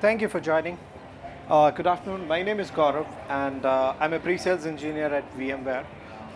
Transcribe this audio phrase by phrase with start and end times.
[0.00, 0.78] Thank you for joining.
[1.48, 2.28] Uh, good afternoon.
[2.28, 5.84] My name is Gaurav, and uh, I'm a pre-sales engineer at VMware.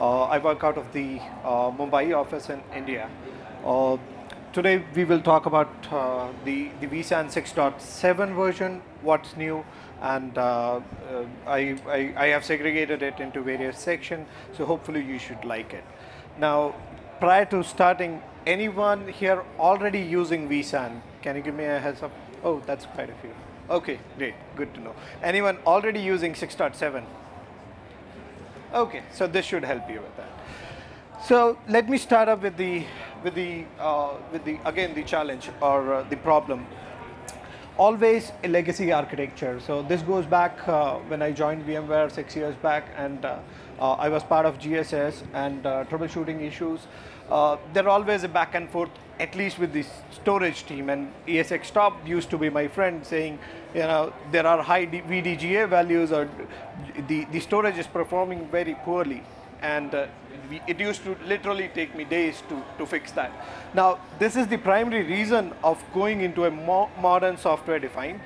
[0.00, 3.08] Uh, I work out of the uh, Mumbai office in India.
[3.64, 3.98] Uh,
[4.52, 9.64] today we will talk about uh, the, the vSAN 6.7 version, what's new,
[10.00, 10.82] and I,
[11.46, 14.26] I, I have segregated it into various sections,
[14.56, 15.84] so hopefully you should like it.
[16.36, 16.74] Now,
[17.20, 21.00] prior to starting, anyone here already using vSAN?
[21.22, 22.10] Can you give me a heads up?
[22.42, 23.30] Oh, that's quite a few.
[23.72, 24.94] Okay, great, good to know.
[25.22, 27.02] Anyone already using 6.7?
[28.74, 30.28] Okay, so this should help you with that.
[31.24, 32.84] So let me start up with the,
[33.24, 36.66] with the, uh, with the again the challenge or uh, the problem.
[37.78, 39.58] Always a legacy architecture.
[39.58, 43.38] So this goes back uh, when I joined VMware six years back, and uh,
[43.80, 46.80] uh, I was part of GSS and uh, troubleshooting issues.
[47.30, 50.90] Uh, there always a back and forth, at least with the storage team.
[50.90, 53.38] And ESX Top used to be my friend, saying,
[53.74, 56.28] you know, there are high VDGA values, or
[57.08, 59.22] the the storage is performing very poorly
[59.62, 60.06] and uh,
[60.66, 63.32] it used to literally take me days to, to fix that.
[63.74, 68.20] Now, this is the primary reason of going into a mo- modern software defined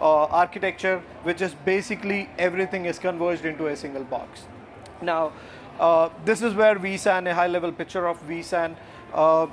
[0.00, 4.42] uh, architecture, which is basically everything is converged into a single box.
[5.00, 5.32] Now,
[5.80, 8.76] uh, this is where vSAN, a high level picture of vSAN.
[9.12, 9.46] Uh,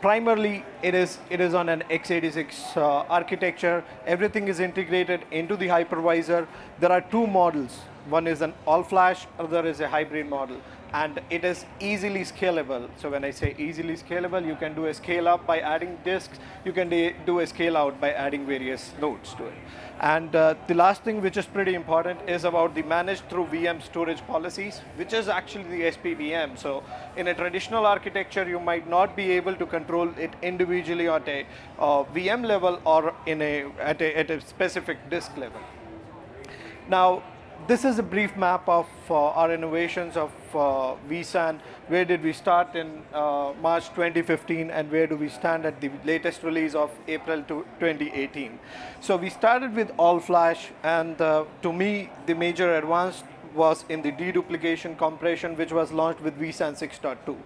[0.00, 3.84] primarily it is it is on an x86 uh, architecture.
[4.06, 6.46] Everything is integrated into the hypervisor.
[6.78, 7.78] There are two models.
[8.08, 10.60] One is an all flash other is a hybrid model
[10.92, 12.88] and it is easily scalable.
[12.96, 16.38] So when i say easily scalable you can do a scale up by adding disks.
[16.64, 16.88] You can
[17.26, 19.54] do a scale out by adding various nodes to it.
[20.00, 23.82] And uh, the last thing which is pretty important is about the managed through vm
[23.82, 26.82] storage policies which is actually the SPBM so
[27.16, 31.46] in a traditional architecture you might not be able to control it individually at a
[31.78, 35.60] uh, vm level or in a at, a at a specific disk level.
[36.88, 37.22] Now,
[37.66, 41.58] this is a brief map of uh, our innovations of uh, vSAN.
[41.88, 45.90] Where did we start in uh, March 2015 and where do we stand at the
[46.04, 48.58] latest release of April 2018?
[49.00, 53.24] So we started with all flash and uh, to me the major advance
[53.54, 57.36] was in the deduplication compression which was launched with vSAN 6.2.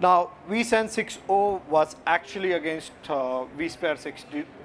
[0.00, 3.96] Now vSAN 6.0 was actually against uh, vSphere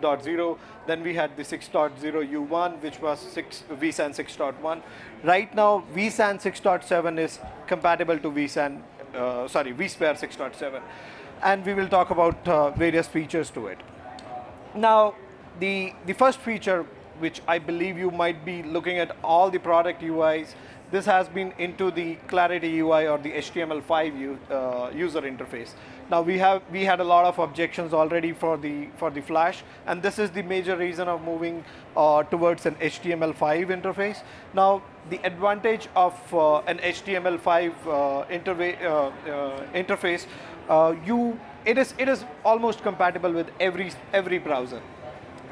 [0.01, 0.57] 6.0.
[0.85, 4.81] Then we had the 6.0 U1 which was 6, vSAN 6.1.
[5.23, 8.81] Right now vSAN 6.7 is compatible to vSAN,
[9.15, 10.81] uh, sorry vSphere 6.7
[11.43, 13.79] and we will talk about uh, various features to it.
[14.75, 15.15] Now,
[15.59, 16.85] the, the first feature,
[17.19, 20.55] which I believe you might be looking at all the product UIs,
[20.93, 25.71] this has been into the Clarity UI or the HTML5 u, uh, user interface.
[26.11, 29.63] Now we have we had a lot of objections already for the for the Flash,
[29.87, 31.63] and this is the major reason of moving
[31.97, 34.21] uh, towards an HTML5 interface.
[34.53, 40.27] Now the advantage of uh, an HTML5 uh, uh, uh, interface,
[41.07, 44.83] you it is it is almost compatible with every every browser.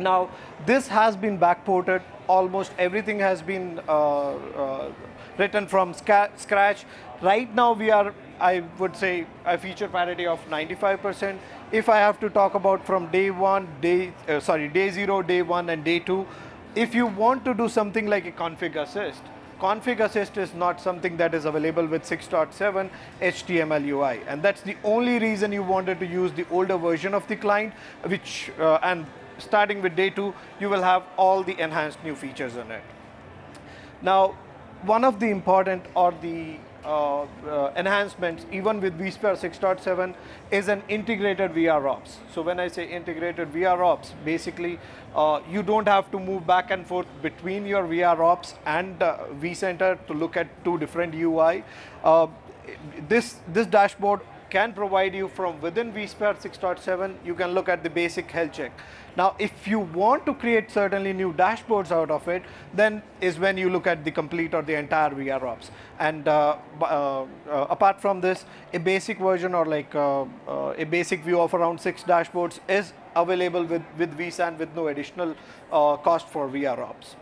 [0.01, 0.29] Now,
[0.66, 2.01] this has been backported.
[2.28, 4.91] Almost everything has been uh, uh,
[5.38, 6.85] written from scratch.
[7.22, 11.38] Right now, we are, I would say, a feature parity of 95%.
[11.72, 15.41] If I have to talk about from day one, day uh, sorry, day zero, day
[15.41, 16.25] one, and day two,
[16.75, 19.22] if you want to do something like a config assist,
[19.59, 22.89] config assist is not something that is available with 6.7
[23.22, 27.28] HTML UI, and that's the only reason you wanted to use the older version of
[27.28, 27.73] the client,
[28.06, 29.06] which uh, and
[29.41, 32.84] starting with day two, you will have all the enhanced new features in it.
[34.02, 34.35] Now,
[34.84, 40.16] one of the important or the uh, uh, enhancements, even with vSphere 6.7,
[40.50, 42.16] is an integrated VROps.
[42.34, 44.80] So when I say integrated VROps, basically
[45.16, 50.03] uh, you don't have to move back and forth between your VROps and uh, vCenter
[50.07, 51.63] to look at two different UI.
[52.03, 52.28] Uh,
[53.07, 57.89] this this dashboard can provide you from within vSphere 6.7, you can look at the
[57.89, 58.72] basic health check.
[59.18, 62.44] Now, if you want to create certainly new dashboards out of it,
[62.74, 65.69] then is when you look at the complete or the entire VROps.
[66.00, 67.25] And uh, uh, uh,
[67.69, 71.80] apart from this, a basic version or like uh, uh, a basic view of around
[71.80, 75.36] six dashboards is available with, with vSAN with no additional
[75.71, 77.15] cost for VROps.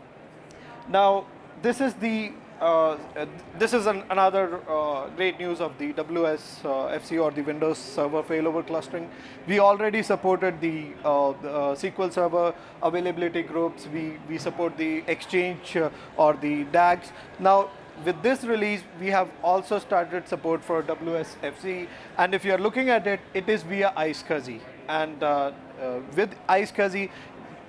[0.88, 1.26] Now,
[1.62, 2.32] this is the
[3.58, 6.68] this is an, another uh, great news of the WS uh,
[6.98, 9.10] FC or the Windows Server failover clustering.
[9.46, 13.86] We already supported the, uh, the uh, SQL Server availability groups.
[13.86, 17.12] We we support the Exchange uh, or the DAGs.
[17.38, 17.70] Now
[18.04, 21.86] with this release, we have also started support for WSFC.
[22.18, 24.60] And if you're looking at it, it is via iSCSI.
[24.88, 27.10] And uh, uh, with iSCSI,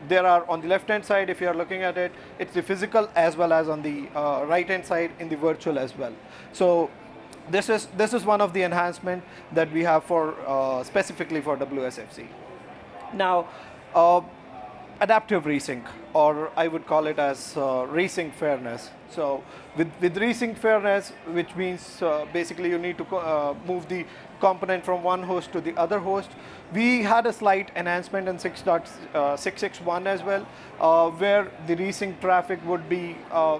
[0.07, 2.61] there are on the left hand side, if you are looking at it, it's the
[2.61, 6.13] physical as well as on the uh, right hand side in the virtual as well.
[6.53, 6.89] So
[7.49, 11.57] this is this is one of the enhancement that we have for uh, specifically for
[11.57, 12.27] WSFC.
[13.13, 13.47] Now,
[13.93, 14.21] uh,
[14.99, 18.89] adaptive resync, or I would call it as uh, resync fairness.
[19.09, 19.43] So
[19.77, 24.05] with, with resync fairness, which means uh, basically you need to uh, move the
[24.39, 26.31] component from one host to the other host.
[26.73, 30.47] We had a slight enhancement in 6.661 uh, as well,
[30.79, 33.59] uh, where the resync traffic would be, uh,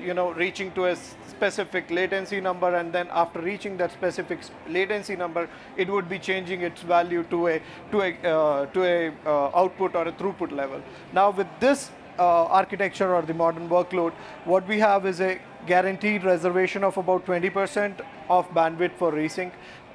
[0.00, 5.16] you know, reaching to a specific latency number, and then after reaching that specific latency
[5.16, 7.60] number, it would be changing its value to a
[7.92, 9.12] to a to a
[9.54, 10.82] output or a throughput level.
[11.12, 11.85] Now with this
[12.24, 14.12] architecture or the modern workload,
[14.44, 19.52] what we have is a guaranteed reservation of about 20% of bandwidth for resync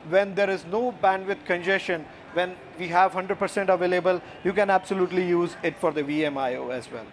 [0.10, 5.56] when there is no bandwidth congestion, when we have 100% available, you can absolutely use
[5.64, 7.06] it for the VMIO as well.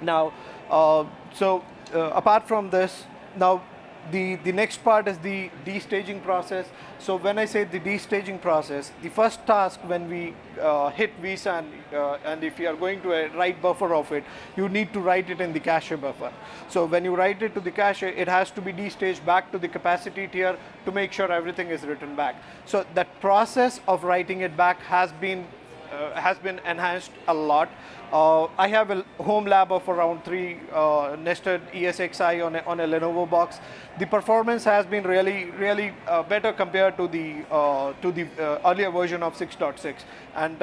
[0.00, 0.32] Now,
[0.70, 1.64] uh, so
[1.94, 3.04] uh, apart from this,
[3.36, 3.62] now
[4.10, 6.66] the, the next part is the destaging process.
[6.98, 11.66] So when I say the destaging process, the first task when we uh, hit vSAN,
[11.92, 14.24] uh, and if you are going to write buffer of it,
[14.56, 16.32] you need to write it in the cache buffer.
[16.68, 19.58] So when you write it to the cache, it has to be destaged back to
[19.58, 22.36] the capacity tier to make sure everything is written back.
[22.64, 25.46] So that process of writing it back has been
[26.14, 27.68] has been enhanced a lot.
[28.12, 32.78] Uh, I have a home lab of around three uh, nested ESXi on a, on
[32.78, 33.58] a Lenovo box.
[33.98, 38.60] The performance has been really, really uh, better compared to the uh, to the uh,
[38.64, 40.04] earlier version of 6.6.
[40.36, 40.62] And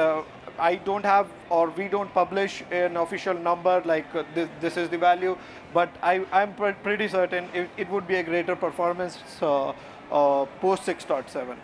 [0.58, 4.98] I don't have, or we don't publish an official number like this, this is the
[4.98, 5.36] value,
[5.74, 11.58] but I, I'm pr pretty certain it, it, would be a greater performance post 6.7.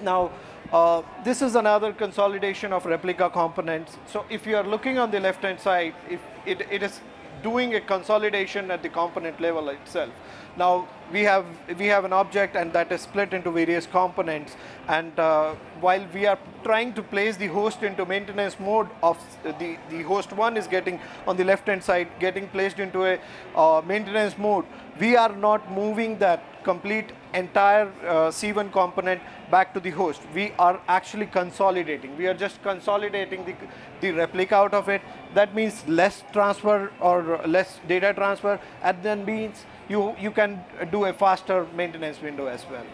[0.00, 0.30] Now,
[0.72, 3.96] uh, this is another consolidation of replica components.
[4.06, 7.00] So if you are looking on the left-hand side, if it, it is
[7.42, 10.10] doing a consolidation at the component level itself.
[10.56, 11.46] Now we have
[11.78, 14.56] we have an object and that is split into various components.
[14.88, 19.76] And uh, while we are trying to place the host into maintenance mode of the
[19.88, 23.18] the host one is getting on the left hand side getting placed into a
[23.54, 24.66] uh, maintenance mode,
[24.98, 29.20] we are not moving that complete entire uh, C1 component
[29.50, 30.20] back to the host.
[30.34, 32.16] We are actually consolidating.
[32.16, 33.54] We are just consolidating the,
[34.00, 35.02] the replica out of it.
[35.34, 41.04] That means less transfer or less data transfer and then means you, you can do
[41.06, 42.86] a faster maintenance window as well.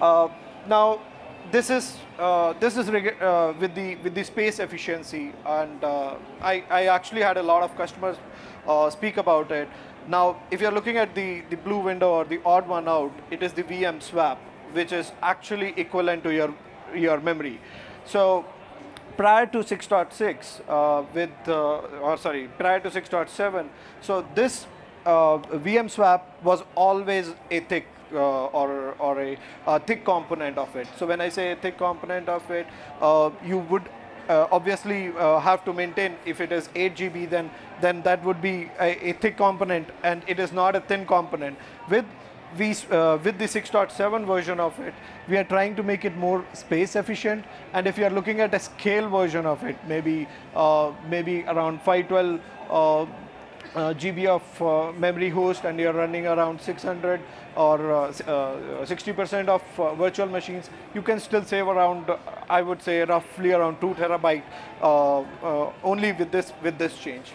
[0.00, 0.28] Uh,
[0.68, 1.00] now,
[1.52, 6.64] this is uh, this is uh, with the with the space efficiency, and uh, I
[6.70, 8.16] I actually had a lot of customers
[8.66, 9.68] uh, speak about it.
[10.08, 13.42] Now, if you're looking at the the blue window or the odd one out, it
[13.42, 14.38] is the VM swap,
[14.72, 16.54] which is actually equivalent to your
[16.94, 17.60] your memory.
[18.04, 18.44] So
[19.16, 23.68] prior to 6.6 uh, with uh, or sorry prior to 6.7
[24.00, 24.66] so this
[25.04, 30.88] VM swap was always a thick or, or a, a, thick component of it.
[30.98, 32.66] So when I say a thick component of it,
[33.00, 33.88] uh, you would
[34.28, 38.40] uh, obviously uh, have to maintain if it is 8 GB then then that would
[38.40, 41.58] be a, a thick component and it is not a thin component.
[41.88, 42.04] With
[42.58, 44.94] we, uh, with the 6.7 version of it,
[45.28, 47.44] we are trying to make it more space efficient.
[47.72, 51.80] And if you are looking at a scale version of it, maybe uh, maybe around
[51.82, 53.08] 512
[53.74, 57.20] uh, uh, GB of uh, memory host and you're running around 600
[57.56, 62.10] or 60% uh, of virtual machines, you can still save around,
[62.48, 64.42] I would say, roughly around 2 terabyte
[65.82, 67.32] only with this, with this change.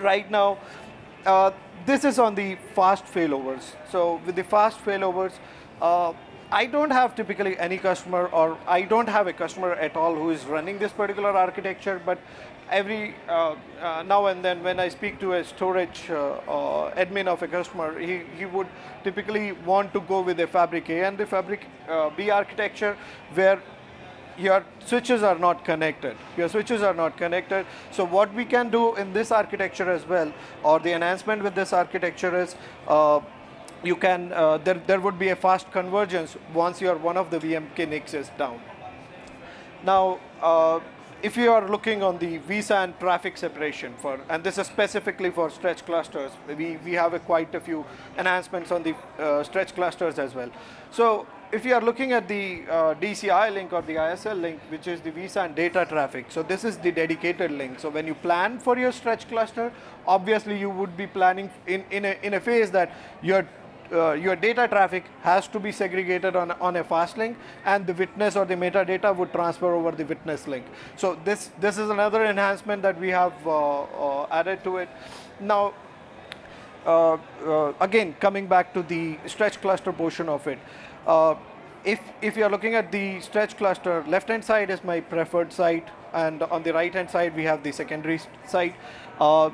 [0.00, 0.58] Right now,
[1.86, 3.74] this is on the fast failovers.
[3.90, 5.32] So with the fast failovers,
[5.80, 6.12] uh,
[6.52, 10.30] I don't have typically any customer or I don't have a customer at all who
[10.30, 12.18] is running this particular architecture, but
[12.70, 17.26] every uh, uh, now and then when I speak to a storage uh, uh, admin
[17.26, 18.66] of a customer, he, he would
[19.04, 22.96] typically want to go with a Fabric A and the Fabric uh, B architecture
[23.34, 23.60] where
[24.38, 26.16] your switches are not connected.
[26.38, 27.66] Your switches are not connected.
[27.90, 31.74] So what we can do in this architecture as well, or the enhancement with this
[31.74, 32.56] architecture is,
[32.88, 33.20] uh,
[33.84, 34.30] you can,
[34.64, 38.30] there, there would be a fast convergence once your one of the VMK NICs is
[38.38, 38.58] down.
[39.84, 40.18] Now,
[41.22, 45.50] if you are looking on the vSAN traffic separation for, and this is specifically for
[45.50, 47.84] stretch clusters, we, we have a quite a few
[48.18, 50.50] enhancements on the uh, stretch clusters as well.
[50.90, 54.88] So if you are looking at the uh, DCI link or the ISL link, which
[54.88, 57.78] is the vSAN data traffic, so this is the dedicated link.
[57.78, 59.72] So when you plan for your stretch cluster,
[60.06, 62.90] obviously you would be planning in, in, a, in a phase that
[63.22, 63.46] you're
[63.90, 67.94] uh, your data traffic has to be segregated on, on a fast link and the
[67.94, 70.64] witness or the metadata would transfer over the witness link.
[70.96, 74.88] So this, this is another enhancement that we have uh, uh, added to it.
[75.40, 75.74] Now,
[76.86, 80.58] uh, uh, again, coming back to the stretch cluster portion of it,
[81.06, 81.34] uh,
[81.84, 86.42] if, if you're looking at the stretch cluster, left-hand side is my preferred site, and
[86.44, 88.74] on the right-hand side, we have the secondary site.
[89.22, 89.50] Uh,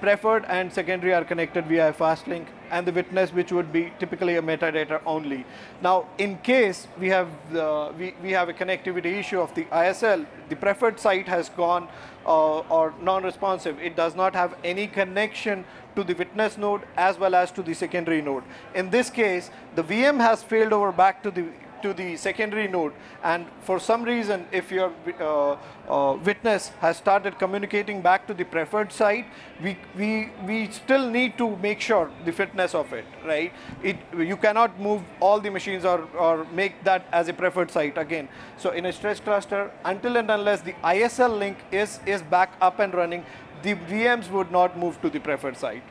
[0.00, 3.92] preferred and secondary are connected via a fast link, and the witness, which would be
[3.98, 5.44] typically a metadata only.
[5.82, 10.24] Now, in case we have the, we, we have a connectivity issue of the ISL,
[10.48, 11.88] the preferred site has gone
[12.24, 13.78] uh, or non-responsive.
[13.80, 17.74] It does not have any connection to the witness node as well as to the
[17.74, 18.44] secondary node.
[18.74, 21.44] In this case, the VM has failed over back to the
[21.82, 22.92] to the secondary node.
[23.22, 25.56] And for some reason if your uh,
[25.88, 29.26] uh, witness has started communicating back to the preferred site
[29.62, 33.52] we, we, we still need to make sure the fitness of it right?
[33.82, 37.98] It you cannot move all the machines or, or make that as a preferred site
[37.98, 38.28] again.
[38.56, 42.78] So in a stretch cluster until and unless the ISL link is is back up
[42.78, 43.24] and running
[43.62, 45.82] the VMs would not move to the preferred site.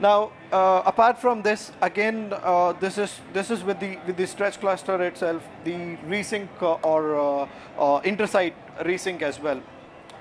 [0.00, 4.26] Now, uh, apart from this, again, uh, this is this is with the with the
[4.26, 7.48] stretch cluster itself, the resync uh, or uh,
[7.78, 9.62] uh, intersite resync as well.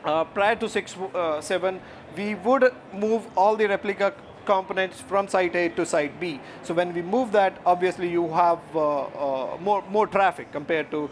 [0.05, 0.95] Uh, prior to six
[1.39, 1.81] seven,
[2.15, 4.13] we would move all the replica
[4.45, 6.39] components from site A to site B.
[6.61, 11.07] So when we move that, obviously you have more, more traffic compared to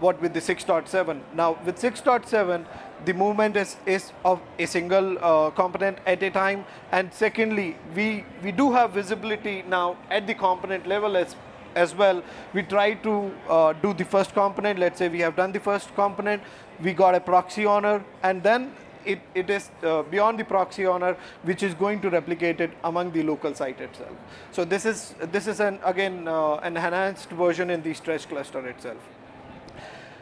[0.00, 1.22] what with the 6.7.
[1.32, 2.66] Now with 6.7,
[3.04, 6.64] the movement is, is of a single uh, component at a time.
[6.92, 11.36] And secondly, we, we do have visibility now at the component level as,
[11.74, 12.22] as well.
[12.54, 14.78] We try to uh, do the first component.
[14.78, 16.42] Let's say we have done the first component,
[16.82, 18.72] we got a proxy owner, and then
[19.04, 23.12] it, it is uh, beyond the proxy owner, which is going to replicate it among
[23.12, 24.12] the local site itself.
[24.52, 28.66] So this is, this is an, again, uh, an enhanced version in the stretch cluster
[28.66, 28.98] itself.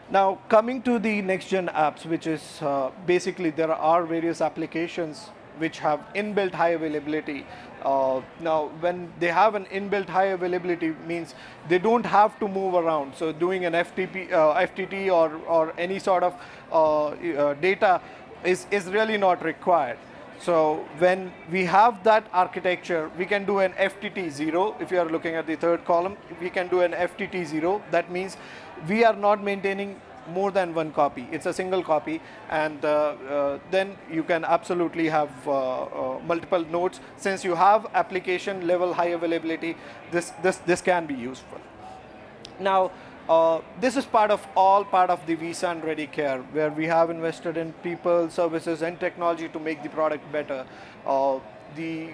[0.08, 5.80] Now, coming to the next-gen apps, which is uh, basically there are various applications which
[5.80, 7.44] have inbuilt high availability.
[7.82, 11.34] Uh, now, when they have an inbuilt high availability means
[11.68, 13.16] they don't have to move around.
[13.16, 16.34] So doing an FTP, uh, FTT or, or any sort of
[16.70, 18.00] uh, uh, data
[18.44, 19.98] is, is really not required.
[20.40, 24.76] So when we have that architecture, we can do an FTT zero.
[24.81, 27.83] If you are looking at the third column, we can do an FTT zero.
[27.90, 28.37] That means
[28.88, 31.26] we are not maintaining more than one copy.
[31.31, 36.64] It's a single copy, and uh, uh, then you can absolutely have uh, uh multiple
[36.64, 37.00] nodes.
[37.16, 39.76] Since you have application level high availability,
[40.11, 41.61] this this this can be useful.
[42.59, 42.90] Now,
[43.28, 47.56] uh, this is part of all part of the vSAN ReadyCare, where we have invested
[47.56, 50.66] in people, services, and technology to make the product better.
[51.06, 51.38] Uh,
[51.75, 52.11] the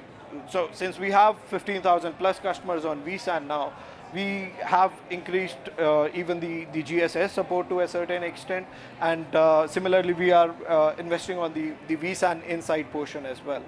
[0.48, 3.72] so since we have 15,000 plus customers on vSAN now,
[4.14, 8.66] we have increased uh, even the, the GSS support to a certain extent,
[9.00, 13.62] and uh, similarly we are uh, investing on the, the vSAN Insight portion as well.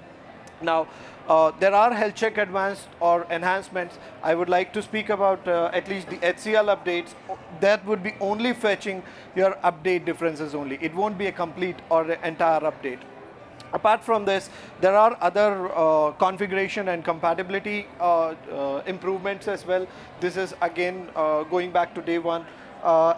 [0.62, 0.86] Now,
[1.28, 3.98] uh, there are health check advanced or enhancements.
[4.22, 7.14] I would like to speak about uh, at least the HCL updates.
[7.60, 9.02] That would be only fetching
[9.34, 10.78] your update differences only.
[10.80, 13.00] It won't be a complete or entire update.
[13.72, 19.86] Apart from this, there are other uh, configuration and compatibility uh, uh, improvements as well.
[20.20, 22.46] This is again uh, going back to day one.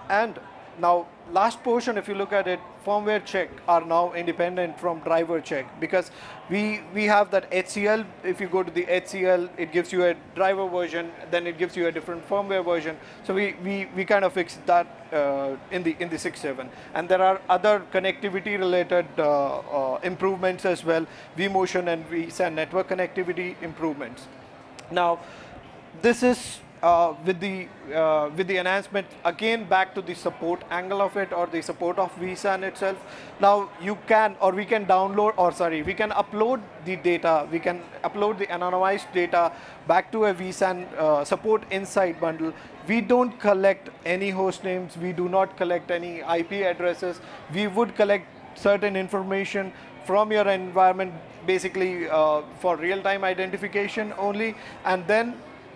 [0.09, 0.39] and
[0.79, 5.41] now last portion, if you look at it, firmware check are now independent from driver
[5.41, 6.11] check because
[6.51, 8.05] we we have that HCL.
[8.25, 11.77] If you go to the HCL, it gives you a driver version, then it gives
[11.77, 12.97] you a different firmware version.
[13.25, 16.69] So we we, we kind of fixed that uh, in the in the 6.7.
[16.95, 21.07] And there are other connectivity related uh, uh, improvements as well,
[21.37, 24.29] vMotion and vSAN network connectivity improvements.
[24.91, 25.19] Now,
[26.03, 31.01] this is uh, with the uh, with the enhancement again back to the support angle
[31.01, 32.97] of it or the support of vSAN itself.
[33.41, 37.49] Now you can or we can download or sorry we can upload the data.
[37.51, 39.53] We can upload the anonymized data
[39.89, 42.53] back to a vSAN uh, support insight bundle.
[42.87, 44.97] We don't collect any host names.
[44.97, 47.21] We do not collect any IP addresses.
[47.53, 49.73] We would collect certain information
[50.05, 51.13] from your environment
[51.47, 54.55] basically uh, for real-time identification only
[54.85, 55.35] and then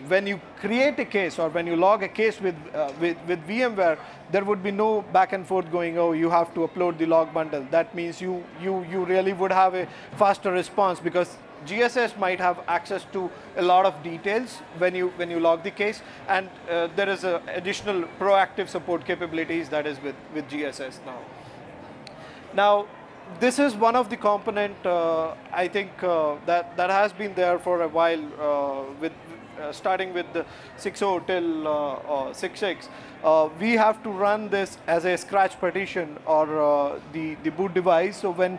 [0.09, 3.47] when you create a case or when you log a case with, uh, with, with
[3.47, 3.99] VMware,
[4.31, 7.33] there would be no back and forth going, oh, you have to upload the log
[7.35, 7.67] bundle.
[7.71, 12.61] That means you, you, you really would have a faster response because GSS might have
[12.69, 16.89] access to a lot of details when you, when you log the case, and uh,
[16.97, 21.19] there is a additional proactive support capabilities that is with, with GSS now.
[22.55, 22.87] Now,
[23.39, 27.59] this is one of the component uh, I think uh, that that has been there
[27.59, 29.13] for a while uh, with
[29.73, 30.45] starting with the
[30.79, 32.89] 6.0 till uh, 6.6.
[33.23, 38.17] Uh, we have to run this as a scratch partition or the the boot device.
[38.17, 38.59] So when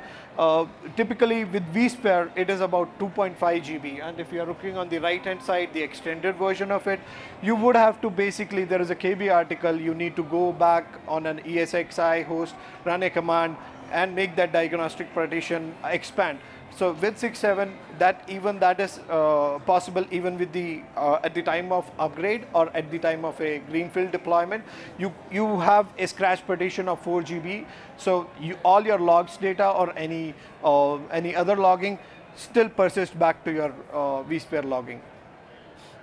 [0.95, 4.99] typically with vSphere it is about 2.5 GB, and if you are looking on the
[4.99, 6.99] right hand side, the extended version of it,
[7.41, 9.75] you would have to basically there is a KB article.
[9.89, 12.55] You need to go back on an ESXi host,
[12.85, 13.57] run a command,
[13.91, 16.39] and make that diagnostic partition expand.
[16.75, 21.41] So with 6.7, that even that is uh, possible even with the uh, at the
[21.41, 24.63] time of upgrade or at the time of a greenfield deployment.
[24.97, 27.65] You you have a scratch partition of 4 GB,
[27.97, 31.99] so you, all your logs data or any uh, any other logging
[32.35, 35.01] still persists back to your uh, vSphere logging.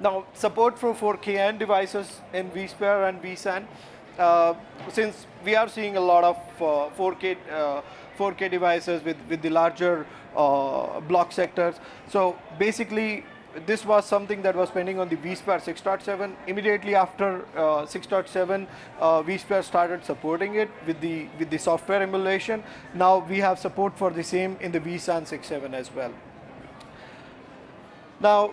[0.00, 3.64] Now support for 4KN devices in vSphere and vSAN.
[4.18, 4.54] Uh,
[4.92, 6.36] since we are seeing a lot of
[6.96, 7.82] 4K uh,
[8.18, 10.06] 4K uh, devices with, with the larger
[10.36, 11.76] uh, block sectors.
[12.08, 13.24] So basically,
[13.66, 16.34] this was something that was pending on the vSphere 6.7.
[16.46, 18.66] Immediately after uh, 6.7,
[19.00, 22.62] uh, vSphere started supporting it with the with the software emulation.
[22.94, 26.12] Now we have support for the same in the vSAN 6.7 as well.
[28.20, 28.52] Now,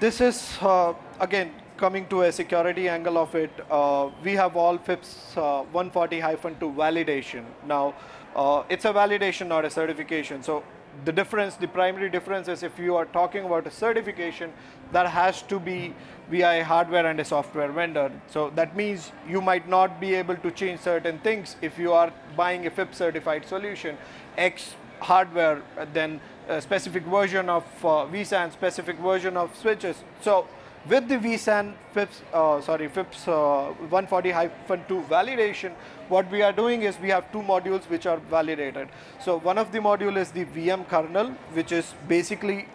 [0.00, 3.50] this is uh, again coming to a security angle of it.
[3.70, 7.44] Uh, we have all FIPS 140-2 validation.
[7.66, 7.94] Now,
[8.36, 10.42] uh, it's a validation, not a certification.
[10.42, 10.62] So
[11.04, 14.52] the difference, the primary difference is if you are talking about a certification,
[14.92, 15.94] that has to be
[16.30, 18.10] via a hardware and a software vendor.
[18.28, 22.12] So that means you might not be able to change certain things if you are
[22.36, 23.98] buying a FIPS certified solution.
[24.36, 25.62] X hardware,
[25.92, 29.96] then a specific version of uh, and specific version of switches.
[30.20, 30.46] So
[30.88, 35.72] with the vSAN FIPS, uh, sorry, FIPS uh, 140-2 validation,
[36.08, 38.88] what we are doing is we have two modules which are validated.
[39.20, 42.66] So one of the module is the VMkernel, which is basically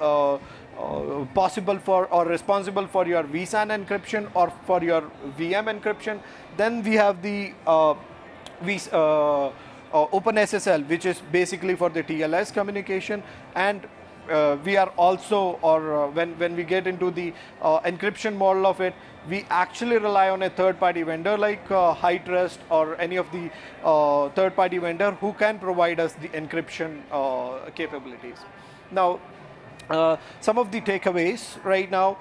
[0.00, 5.02] uh, uh, possible for or responsible for your vSAN encryption or for your
[5.38, 6.18] VM encryption.
[6.56, 7.94] Then we have the uh,
[8.62, 9.52] v, uh, uh,
[9.92, 13.22] OpenSSL, which is basically for the TLS communication,
[13.54, 13.86] and
[14.30, 18.66] uh, we are also, or uh, when, when we get into the uh, encryption model
[18.66, 18.94] of it,
[19.28, 23.50] we actually rely on a third-party vendor like uh, HyTrust or any of the
[23.84, 28.38] uh, third-party vendor who can provide us the encryption uh, capabilities.
[28.90, 29.20] Now,
[30.40, 32.16] some of the takeaways right now,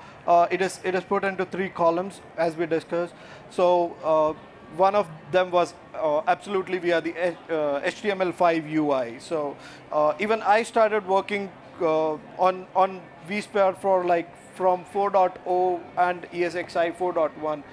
[0.52, 3.14] it is it is put into three columns as we discussed.
[3.50, 4.36] So
[4.76, 9.20] one of them was uh, absolutely via the uh, HTML5 UI.
[9.20, 9.58] So
[9.92, 16.96] uh, even I started working uh, on on vSphere for like from 4.0 and ESXi
[16.98, 17.64] 4.1.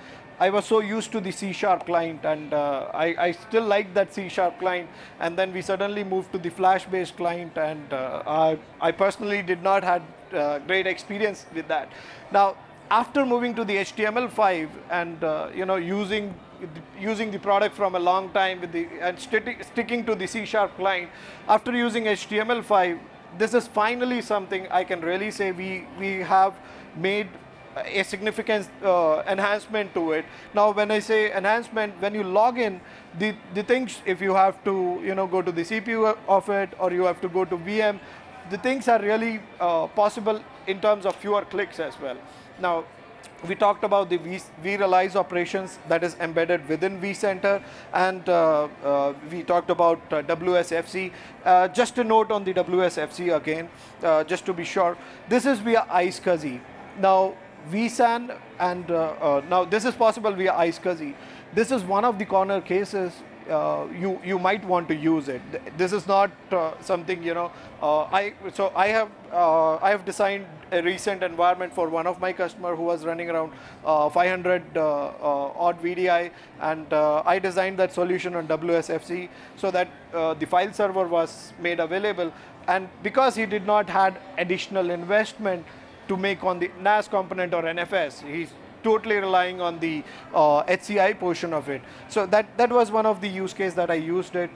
[0.41, 3.93] I was so used to the C Sharp client and uh, I, I, still like
[3.95, 7.93] that C Sharp client and then we suddenly moved to the Flash based client and
[7.93, 11.91] uh, I, I personally did not had uh, great experience with that.
[12.31, 12.57] Now
[12.91, 16.35] after moving to the HTML5 and uh, you know using
[16.99, 20.77] using the product from a long time with the and sticking to the C Sharp
[20.77, 21.11] client
[21.49, 22.99] after using HTML5
[23.37, 26.55] this is finally something I can really say we, we have
[26.97, 27.29] made
[27.77, 30.25] a significant uh, enhancement to it.
[30.55, 32.81] Now, when I say enhancement, when you log in,
[33.19, 36.71] the, the things, if you have to, you know, go to the CPU of it
[36.79, 38.01] or you have to go to VM,
[38.51, 42.17] the things are really uh, possible in terms of fewer clicks as well.
[42.61, 42.85] Now,
[43.47, 49.15] we talked about the v, vRealize operations that is embedded within vCenter, and uh, uh,
[49.31, 51.13] we talked about uh, WSFC.
[51.45, 53.69] Uh, just a note on the WSFC again,
[54.03, 54.97] uh, just to be sure.
[55.29, 56.61] This is via iSCSI.
[56.99, 57.35] Now,
[57.71, 61.15] vSAN and uh, now this is possible via iSCSI.
[61.55, 63.13] This is one of the corner cases
[63.49, 65.43] uh, you you might want to use it.
[65.79, 67.51] This is not uh, something you know.
[67.83, 72.21] Uh, I so I have uh, I have designed a recent environment for one of
[72.21, 73.53] my customer who was running around
[73.85, 75.13] uh, 500 uh,
[75.67, 76.31] odd VDI,
[76.61, 82.33] and I designed that solution on WSFC so that the file server was made available.
[82.67, 85.65] And because he did not had additional investment
[86.09, 90.03] to make on the NAS component or NFS, he's totally relying on the
[90.35, 91.83] uh, HCI portion of it.
[92.09, 94.51] So that, that was one of the use case that I used it.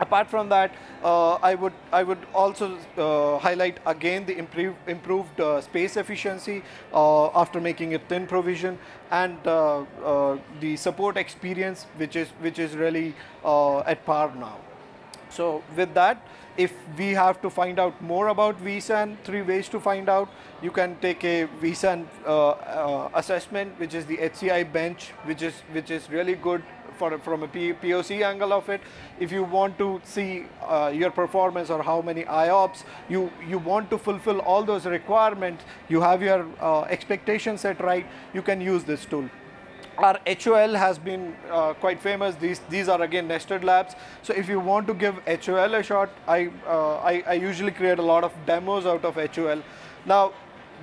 [0.00, 0.72] Apart from that,
[1.04, 6.64] uh, I would I would also uh, highlight again the improve, improved uh, space efficiency
[6.92, 8.76] uh, after making it thin provision
[9.12, 13.14] and uh, uh, the support experience, which is which is really
[13.86, 14.58] at par now.
[15.34, 19.80] So with that, if we have to find out more about vSAN, three ways to
[19.80, 20.28] find out.
[20.62, 25.90] You can take a vSAN uh, uh, assessment, which is the HCIBench, which is which
[25.90, 26.62] is really good
[26.96, 28.80] for from a POC angle of it.
[29.18, 33.90] If you want to see uh, your performance or how many IOPS, you you want
[33.90, 35.64] to fulfill all those requirements.
[35.88, 38.06] You have your uh, expectation set right.
[38.32, 39.28] You can use this tool.
[39.98, 42.34] Our HOL has been uh, quite famous.
[42.36, 43.94] These these are again nested labs.
[44.22, 47.98] So if you want to give HOL a shot, I, uh, I I usually create
[47.98, 49.62] a lot of demos out of HOL.
[50.04, 50.32] Now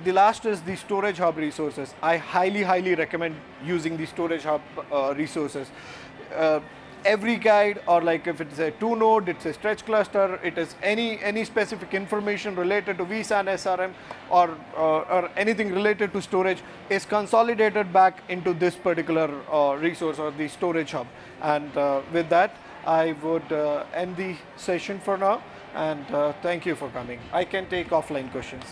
[0.04, 1.94] the last is the storage hub resources.
[2.02, 5.68] I highly, highly recommend using the storage hub uh, resources.
[7.04, 10.76] Every guide or like if it's a two node, it's a stretch cluster, it is
[10.82, 13.92] any any specific information related to vSAN SRM
[14.30, 20.18] or, uh, or anything related to storage is consolidated back into this particular uh, resource
[20.18, 21.08] or the storage hub.
[21.40, 25.42] And uh, with that, I would uh, end the session for now
[25.74, 27.18] and uh, thank you for coming.
[27.32, 28.64] I can take offline questions.